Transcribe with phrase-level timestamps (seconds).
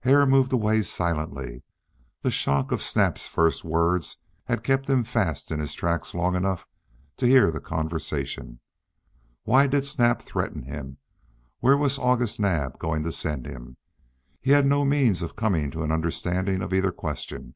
[0.00, 1.62] Hare moved away silently;
[2.22, 4.16] the shock of Snap's first words
[4.46, 6.66] had kept him fast in his tracks long enough
[7.16, 8.58] to hear the conversation.
[9.44, 10.98] Why did Snap threaten him?
[11.60, 13.76] Where was August Naab going to send him?
[14.42, 17.54] Hare had no means of coming to an understanding of either question.